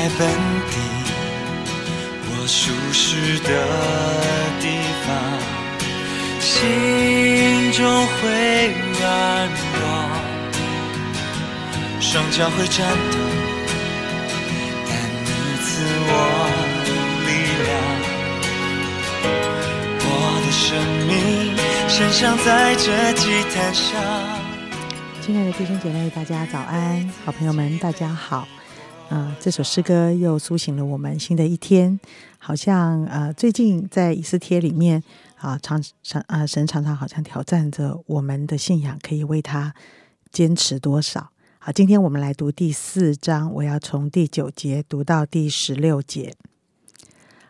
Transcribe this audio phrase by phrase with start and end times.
[0.00, 0.26] 开本
[0.70, 0.76] 地，
[2.24, 3.48] 我舒适的
[4.58, 4.64] 地
[5.04, 5.12] 方，
[6.40, 9.04] 心中会软
[9.76, 9.82] 弱，
[12.00, 13.18] 双脚会颤抖，
[14.88, 14.90] 但
[15.20, 15.28] 你
[15.60, 15.68] 赐
[16.08, 16.10] 我
[17.26, 17.28] 力
[17.66, 17.68] 量，
[20.00, 20.08] 我
[20.46, 20.64] 的生
[21.08, 21.12] 命
[21.90, 23.84] 献上在这祭坛上。
[25.20, 27.06] 亲爱的弟兄姐妹，大家早安！
[27.26, 28.48] 好朋友们，大家好。
[29.10, 31.98] 啊，这首诗歌又苏醒了我们新的一天。
[32.38, 35.02] 好像呃，最近在以斯帖里面
[35.36, 39.74] 啊，常常啊，神常常好像挑战着我们的信仰，可以为他
[40.30, 41.30] 坚持多少。
[41.58, 46.32] 好，今天我们来读第四章，我要从第九节读到第十六节。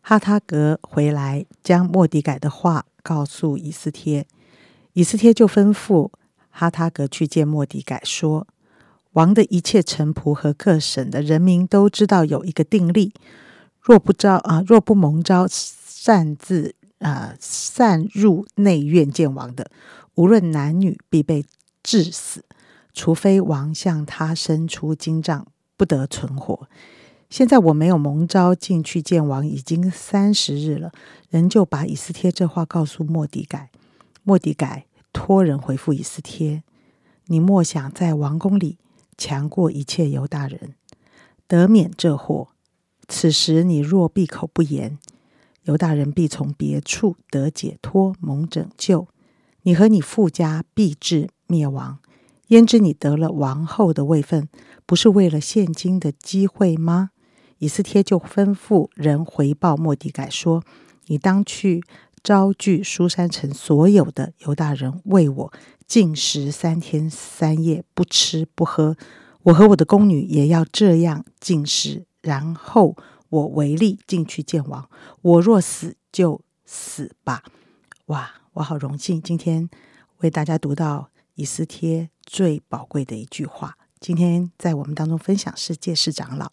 [0.00, 4.24] 哈他格回来，将莫迪改的话告诉以斯帖，
[4.92, 6.12] 以斯帖就吩咐。
[6.50, 8.46] 哈他格去见莫迪改，说
[9.18, 13.12] ：“王的一切臣仆和各省的人民都知道有一个定例，
[13.80, 19.72] 若不招啊，若不蒙招擅自啊擅入内院见王的，
[20.14, 21.44] 无论男女，必被
[21.82, 22.44] 致死，
[22.94, 26.68] 除非王向他伸出金杖，不得存活。
[27.28, 30.92] 现在我没有蒙招进去见王，已经三十日了，
[31.28, 33.70] 仍旧把以斯帖这话告诉莫迪改，
[34.22, 36.62] 莫迪改。”托人回复以斯帖
[37.26, 38.78] ：“你莫想在王宫里
[39.18, 40.76] 强过一切犹大人，
[41.46, 42.48] 得免这祸。
[43.08, 44.98] 此时你若闭口不言，
[45.64, 49.08] 犹大人必从别处得解脱，蒙拯救。
[49.62, 51.98] 你和你父家必至灭亡。
[52.46, 54.48] 焉知你得了王后的位分，
[54.86, 57.10] 不是为了现今的机会吗？”
[57.58, 60.62] 以斯帖就吩咐人回报莫迪改说
[61.08, 61.82] ：“你当去。”
[62.28, 65.52] 招聚苏山城所有的犹大人为我
[65.86, 68.98] 禁食三天三夜，不吃不喝。
[69.44, 72.94] 我和我的宫女也要这样禁食，然后
[73.30, 74.90] 我为力进去见王。
[75.22, 77.44] 我若死就死吧。
[78.08, 79.70] 哇，我好荣幸今天
[80.18, 83.78] 为大家读到以斯帖最宝贵的一句话。
[83.98, 86.52] 今天在我们当中分享是借世长老，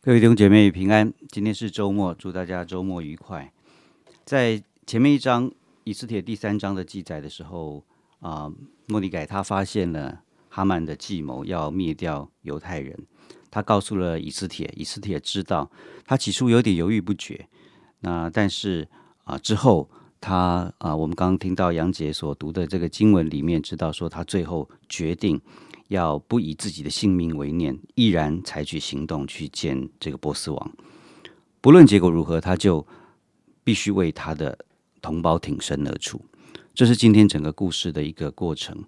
[0.00, 1.12] 各位弟兄姐妹平安。
[1.28, 3.52] 今天是周末，祝大家周末愉快。
[4.30, 5.50] 在前面一章
[5.82, 7.84] 以斯帖第三章的记载的时候，
[8.20, 8.48] 啊，
[8.86, 12.96] 莫迪改他发现了哈曼的计谋，要灭掉犹太人。
[13.50, 15.68] 他告诉了以斯帖，以斯帖知道，
[16.06, 17.48] 他起初有点犹豫不决。
[18.02, 18.86] 那但是
[19.24, 19.90] 啊，之后
[20.20, 25.40] 他啊，我们刚刚听到杨杰所读的这个经文里面，知道说他最后决定
[25.88, 30.72] 要不以自己的性命为念，毅然采取行动去见这个波斯王。
[31.60, 32.86] 不论结果如何，他就。
[33.64, 34.58] 必须为他的
[35.00, 36.20] 同胞挺身而出，
[36.74, 38.84] 这是今天整个故事的一个过程。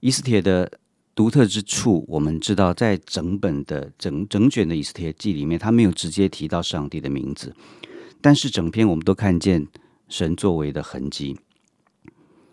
[0.00, 0.78] 以斯帖的
[1.14, 7.54] 独特之处，我们知道，在整本的整整卷的以斯帖记里面，他没有直接提到上帝的名字，
[8.20, 9.66] 但是整篇我们都看见
[10.08, 11.38] 神作为的痕迹，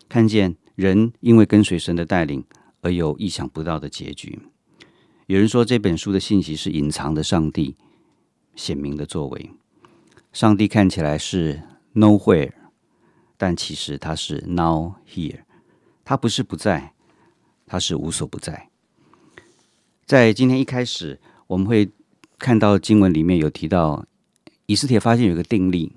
[0.08, 2.44] 看见人因为跟随神的带领
[2.82, 4.38] 而有意想不到的结局。
[5.26, 7.76] 有人说，这本书的信息是隐藏的上帝
[8.54, 9.50] 显明的作为。
[10.32, 11.62] 上帝看起来是
[11.94, 12.52] nowhere，
[13.36, 15.40] 但其实他是 now here。
[16.04, 16.92] 他不是不在，
[17.66, 18.68] 他是无所不在。
[20.06, 21.90] 在今天一开始，我们会
[22.38, 24.06] 看到经文里面有提到
[24.66, 25.92] 以斯帖发现有一个定力，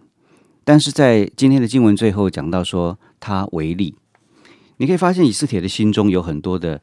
[0.63, 3.95] 但是在今天的经文最后讲到说他为例。
[4.77, 6.81] 你可以发现以斯帖的心中有很多的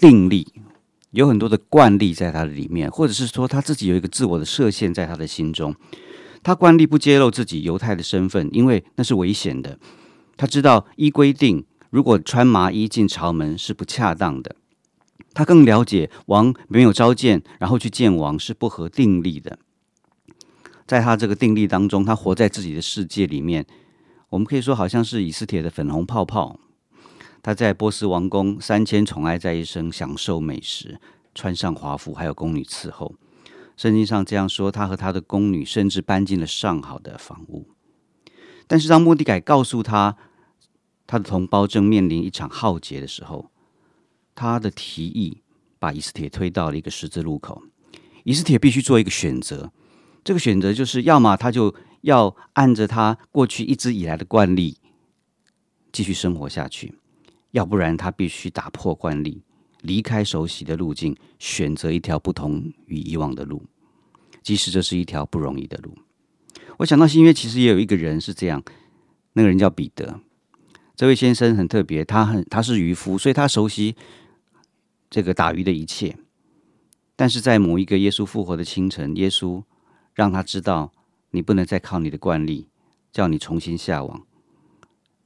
[0.00, 0.46] 定力，
[1.10, 5.74] 有很多的惯例在他的里面，或者是说他自己有一个自我的设限在他的心中。
[6.48, 9.78] 他惯例不揭露自己犹太的身份，因为那是危险的。
[10.34, 14.56] 他知道依规定，如果穿麻衣进朝门是不恰当的。
[15.34, 19.58] 他更了解王没有召见，然后去见王是不合定例的。
[20.86, 23.66] 在他这个定力当中，他活在自己的世界里面。
[24.30, 26.58] 我们可以说，好像是以斯帖的粉红泡泡。
[27.42, 30.98] 他在波斯王宫三千宠爱在一身，享受美食，
[31.34, 33.14] 穿上华服，还有宫女伺候。
[33.78, 37.68] 圣经上这样说，他和他的宫女甚至搬进了上好的房屋。
[38.66, 40.16] 但是当莫迪改告诉他，
[41.06, 43.52] 他的同胞正面临一场浩劫的时候，
[44.34, 45.42] 他的提议
[45.78, 47.62] 把以斯帖推到了一个十字路口。
[48.24, 49.70] 以斯帖必须做一个选择，
[50.24, 54.78] 这个选择就是要么他就要按着他过去一直以来的惯例
[55.92, 56.98] 继续生活下去，
[57.52, 59.44] 要不然他必须打破惯例。
[59.82, 63.62] 离开熟悉的路径，选择一条不同于以往的路，
[64.42, 65.96] 即使这是一条不容易的路。
[66.78, 68.62] 我想到新约其实也有一个人是这样，
[69.32, 70.20] 那个人叫彼得。
[70.94, 73.94] 这位先生很特别，他很他是渔夫，所以他熟悉
[75.08, 76.16] 这个打鱼的一切。
[77.14, 79.62] 但是在某一个耶稣复活的清晨，耶稣
[80.14, 80.92] 让他知道，
[81.30, 82.68] 你不能再靠你的惯例，
[83.12, 84.26] 叫你重新下网，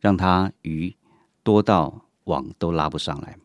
[0.00, 0.96] 让他鱼
[1.42, 3.38] 多到网都拉不上来。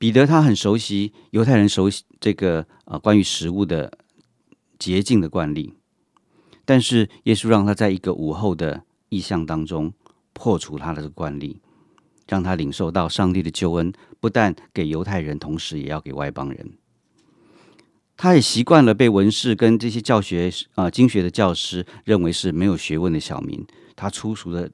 [0.00, 3.98] 彼得他很熟悉犹太人熟悉这个呃关于食物的
[4.78, 5.74] 洁净的惯例，
[6.64, 9.92] 但是耶稣让他在一个午后的意象当中
[10.32, 11.60] 破除他的惯例，
[12.26, 16.72] 让他领受到上帝的救恩，不但给犹太人，同时也要给外邦人。
[18.16, 24.70] 他也习惯了被文士跟这些教学啊经学的教师认为是没有学问的小民，他粗俗的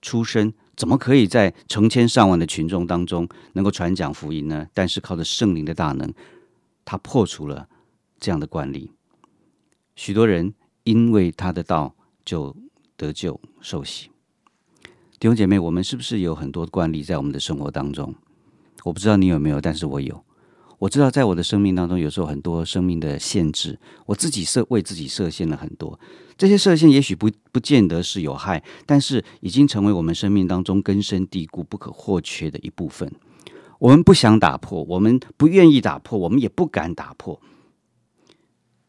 [0.00, 0.54] 出身。
[0.74, 4.66] 怎么可以在成千上万的群众当中能够传讲福音呢？
[4.72, 6.12] 但是靠着圣灵的大能，
[6.84, 7.68] 他破除了
[8.18, 8.90] 这样的惯例。
[9.94, 10.54] 许多人
[10.84, 12.56] 因为他的道就
[12.96, 14.10] 得救受洗。
[15.20, 18.14] 弟兄姐妹，我们是不是有很多惯例在我们的生活当中？
[18.84, 20.24] 我不知道你有没有，但是我有。
[20.82, 25.96] 我知道，在我的生命当中，有时候很多生命的限制，我自己设为自己设限了很多。
[26.36, 33.08] 这些设限也许不不见得是有害，但是已经成为我们生命当中根深蒂固、不可或缺的一部分。
[33.78, 37.40] 我们不想打破，我们不愿意打破，我们也不敢打破。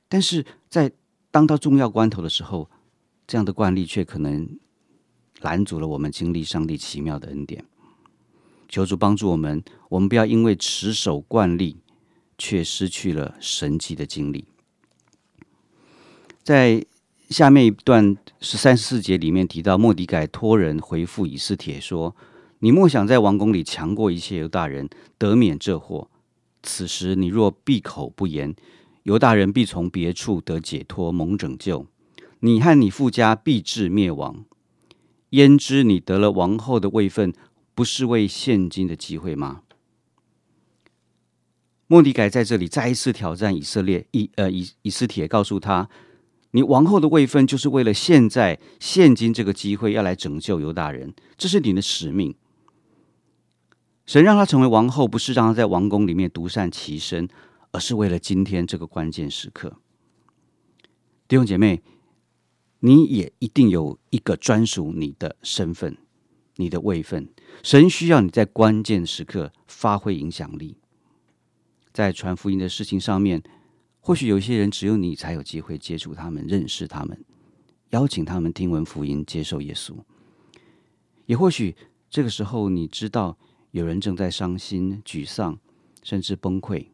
[0.09, 0.91] 但是在
[1.29, 2.67] 当到重要关头的时候，
[3.27, 4.49] 这样的惯例却可能
[5.41, 7.63] 拦阻了我们经历上帝奇妙的恩典。
[8.73, 11.77] 求主帮助我们，我们不要因为持守惯例。
[12.35, 14.45] 却失去了神迹的经历。
[16.41, 16.83] 在
[17.29, 22.15] 下面一段十三十四节里面提到，莫迪改托人回复以斯帖说
[22.59, 26.09] ：“你莫想在王宫里强过一切犹大人，得免这祸。
[26.63, 28.55] 此时你若闭口不言，
[29.03, 31.85] 犹大人必从别处得解脱，蒙拯救；
[32.39, 34.43] 你和你父家必至灭亡。
[35.29, 37.31] 焉知你得了王后的位分，
[37.73, 39.63] 不是为现今的机会吗？”
[41.87, 45.89] 莫迪改在这里再一次挑战以色列，以呃以以斯帖告诉他
[46.51, 52.35] ：“你王后的位分，就是为了现在现今这个机会，要来拯救犹大人，这是你的使命。
[54.05, 57.29] 神让他成为王后，不是让他在王宫里面独善其身，
[57.71, 59.77] 而是为了今天这个关键时刻。
[61.27, 61.83] 弟兄姐妹，
[62.79, 65.97] 你也一定有一个专属你的身份，
[66.55, 67.27] 你的位分。
[67.61, 70.77] 神需要你在关键时刻发挥影响力。”
[71.93, 73.43] 在传福音的事情上面，
[73.99, 77.23] 或许有些人只有你才有机会接触他们、认识他们，
[77.91, 79.95] 邀请他们听闻福音、接受耶稣。
[81.27, 81.75] 也或许
[82.09, 83.37] 这个时候，你知道
[83.71, 85.59] 有人正在伤心、沮丧，
[86.01, 86.87] 甚至崩溃，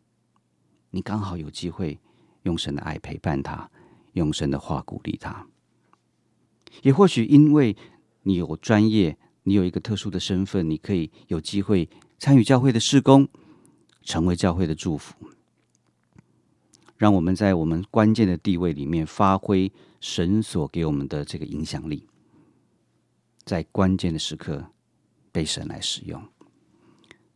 [0.91, 1.97] 你刚好有机会
[2.43, 3.71] 用神的爱陪伴他，
[4.13, 5.47] 用神的话鼓励他。
[6.83, 7.75] 也或许因为
[8.23, 9.17] 你有专业，
[9.49, 13.27] 你有一个特殊的身份，你可以有机会参与教会的事工。
[14.01, 15.13] 成为教会的祝福，
[16.97, 22.07] 让我们在我们关键的地位里面发挥神所给我们的这个影响力，
[23.43, 24.71] 在关键的时刻
[25.31, 26.23] 被神来使用。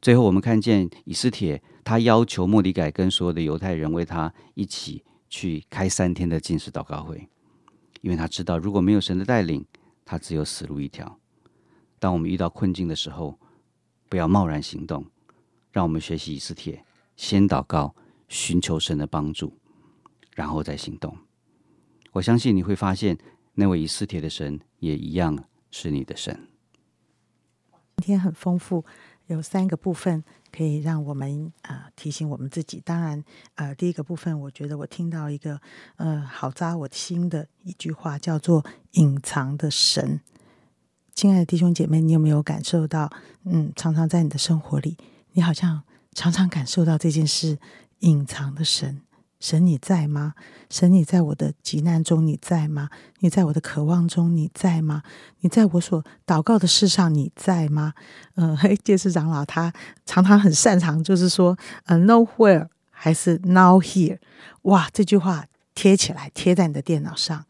[0.02, 7.28] 最后，我们看见以斯帖，他要求莫迪改跟所有的犹太人为他一起去开三天的进食祷告会，
[8.02, 9.64] 因为他知道如果没有神的带领，
[10.06, 11.20] 他只有死路一条。
[12.04, 13.40] 当我们遇到困境的时候，
[14.10, 15.06] 不要贸然行动。
[15.72, 16.84] 让我们学习以斯帖，
[17.16, 17.96] 先祷告，
[18.28, 19.58] 寻求神的帮助，
[20.36, 21.18] 然后再行动。
[22.12, 23.18] 我相信你会发现，
[23.54, 26.50] 那位以斯帖的神也一样是你的神。
[27.96, 28.84] 今天很丰富，
[29.28, 32.82] 有三个部分可以让我们啊提醒我们自己。
[32.84, 33.24] 当然，
[33.56, 35.62] 呃，第一个部分，我觉得我听到一个
[35.96, 40.20] 呃好扎我心的一句话，叫做“隐藏的神”。
[41.16, 43.12] 亲爱的弟兄姐妹，你有没有感受到？
[43.46, 44.98] 嗯，常常在你的生活里。
[45.34, 47.58] 你好像常常感受到这件事
[48.00, 49.02] 隐藏的神，
[49.40, 50.34] 神你在吗？
[50.70, 52.90] 神你在我的急难中你在吗？
[53.20, 55.04] 你在我的渴望中你在吗？
[55.42, 57.94] 你在我所祷告的事上你在吗？
[58.36, 59.72] 呃，嘿，戒世长老他
[60.06, 64.18] 常常很擅长，就是说，呃，nowhere 还是 now here，
[64.64, 67.46] 哇，这句话贴起来贴在你的电脑上，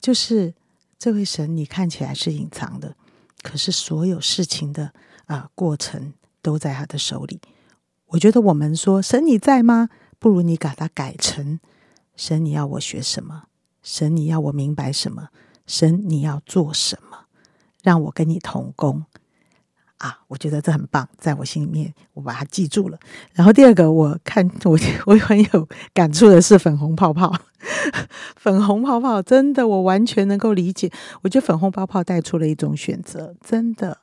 [0.00, 0.54] 就是
[0.98, 2.96] 这位神你看起来是隐藏的，
[3.42, 4.92] 可是所有事情的
[5.26, 6.14] 啊过程。
[6.44, 7.40] 都在他的手里。
[8.08, 9.88] 我觉得我们说神你在吗？
[10.18, 11.58] 不如你把它改成
[12.16, 13.44] 神你要我学什么？
[13.82, 15.30] 神你要我明白什么？
[15.66, 17.28] 神你要做什么？
[17.82, 19.06] 让我跟你同工
[20.04, 20.18] 啊！
[20.28, 22.98] 我觉得这很棒，在我心里面我把它记住了。
[23.32, 27.34] 然后第二个，我看我我很有感触的是粉红泡泡，
[28.36, 30.92] 粉红泡泡真的我完全能够理解。
[31.22, 33.96] 我觉得粉红泡泡带出了一种选择，真的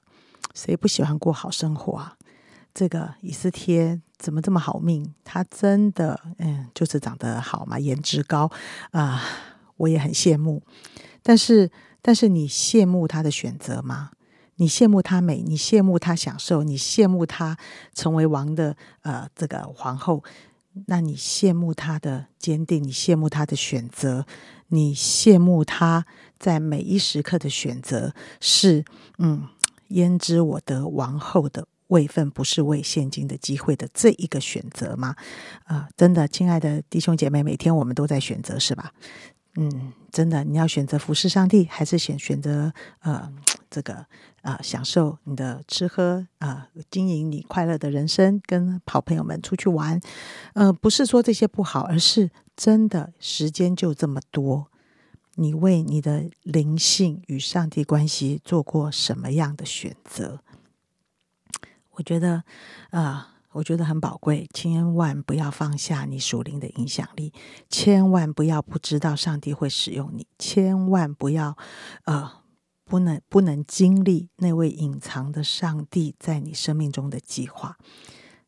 [0.55, 2.15] 谁不喜欢过好生活啊？
[2.74, 5.13] 这个以斯帖怎么这么好命？
[5.24, 8.50] 他真的，嗯，就是长得好嘛，颜值高
[8.89, 9.22] 啊，
[9.77, 10.63] 我也很羡慕。
[11.22, 11.70] 但是，
[12.01, 14.10] 但是你羡慕他的选择吗？
[14.62, 17.58] 你羡慕她美，你羡慕她享受，你羡慕她
[17.96, 20.24] 成为王的呃这个皇后，
[20.86, 24.27] 那你羡慕她的坚定，你羡慕她的选择，
[24.68, 26.06] 你羡慕她
[26.38, 28.86] 在每一时刻的选择是
[29.18, 29.48] 嗯，
[29.88, 35.15] 焉知我得王后的位分不是为现今的机会的这一个选择吗？
[35.63, 38.91] 啊，真的，亲爱的弟兄姐妹，每天我们都在选择，是吧？
[39.56, 43.30] 嗯，真的，你要选择服侍上帝，还是选选择呃
[43.71, 44.05] 这个
[44.43, 49.99] 啊享受你的吃喝啊，经营你快乐的人生，跟好朋友们出去玩？
[50.53, 54.67] 呃，不是说这些不好，而是真的时间就这么多，
[55.35, 60.41] 你为你的灵性与上帝关系做过什么样的选择？
[61.91, 62.43] 我觉得
[62.91, 63.29] 啊。
[63.53, 67.33] 我觉得很宝贵，千万不要放下你属灵的影响力，
[67.67, 71.57] 千万不要不知道上帝会使用你，千万不要
[72.05, 72.31] 呃
[72.91, 77.77] 不能不能经历那位隐藏的上帝在你生命中的计划。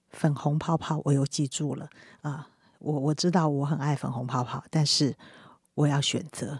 [0.09, 2.49] 粉红泡泡，我又记住了啊！
[2.79, 5.15] 我我知道我很爱粉红泡泡，但是
[5.75, 6.59] 我要选择，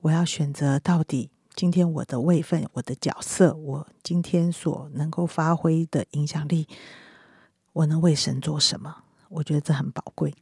[0.00, 6.66] 我要选择到底今天我的位分、我的角色，我今天所能够发挥的影响力。
[7.74, 9.04] 我能为神做什么？
[9.28, 10.34] 我觉得这很宝贵。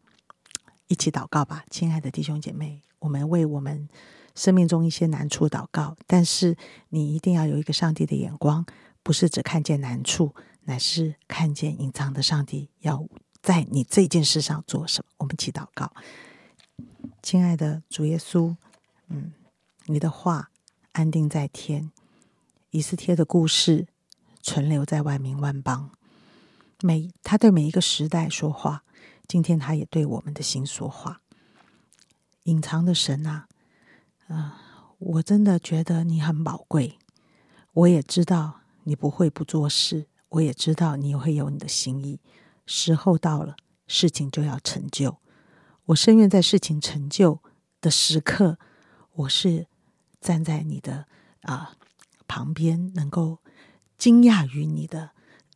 [0.86, 3.86] 一起祷告吧，亲爱的弟兄姐妹，我们为我们
[4.34, 5.96] 生命中一些难处祷告。
[6.06, 6.56] 但是
[6.88, 8.64] 你一定要有一个上帝的眼光，
[9.02, 10.34] 不是只看见难处，
[10.64, 13.06] 乃是看见隐藏的上帝要
[13.42, 15.12] 在你这件事上做什么。
[15.18, 15.92] 我们一起祷告，
[17.22, 18.56] 亲爱的主耶稣，
[19.08, 19.32] 嗯，
[19.86, 20.50] 你的话
[20.92, 21.90] 安定在天，
[22.70, 23.86] 以斯帖的故事
[24.40, 25.90] 存留在万民万邦。
[26.80, 28.82] 每他对每一个时代说话，
[29.28, 31.20] 今天他也对我们的心说话。
[32.44, 33.46] 隐藏的神啊，
[34.32, 36.98] 啊，我真的觉得你很宝贵。
[37.72, 42.20] 我也知道你不会不做事，我也知道你会有你的心意。
[42.66, 45.18] 时候到了，事情就要成就。
[45.86, 47.42] 我深愿在事情成就
[47.80, 48.58] 的时刻，
[49.12, 49.66] 我是
[50.20, 51.06] 站在你的
[51.42, 51.76] 啊
[52.26, 53.38] 旁边，能够
[53.98, 55.10] 惊讶于你的。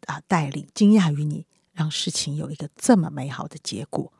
[0.06, 0.22] 啊！
[0.28, 4.12] 带领惊讶于你，让事情有一个这么美好的结果，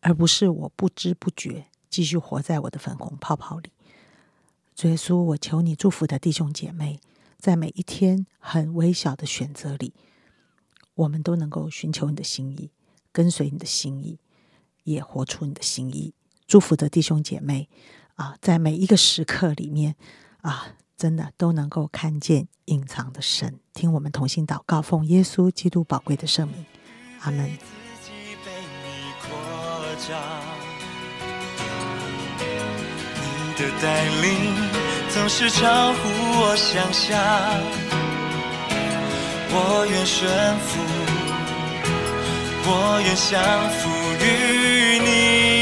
[0.00, 3.72] 而不是我不知不觉继续活在我的粉红泡泡里。
[4.86, 7.00] 耶稣，我求你祝福的弟兄姐妹，
[7.38, 9.94] 在每一天很微小的选择里，
[10.94, 12.70] 我们都能够寻求你的心意，
[13.10, 14.18] 跟随你的心意，
[14.84, 16.14] 也活出你的心意。
[16.46, 17.68] 祝福的弟兄姐妹
[18.14, 19.96] 啊，在每一个时刻里面
[20.42, 20.74] 啊。
[20.98, 26.66] 真的都能够看见隐藏的神，听我们同心祷告，奉耶稣基督宝贵的圣名，
[27.20, 27.56] 阿门。
[33.58, 34.54] 的带领
[35.08, 35.98] 总是超乎
[36.40, 37.18] 我想象，
[39.50, 40.78] 我愿顺服，
[42.64, 43.90] 我愿降服
[44.24, 44.26] 于
[45.00, 45.57] 你。